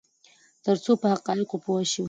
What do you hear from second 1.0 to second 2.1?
په حقایقو پوه شو.